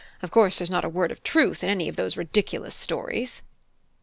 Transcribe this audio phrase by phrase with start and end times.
[0.23, 3.43] Of course there's not a word of truth in any of those ridiculous stories."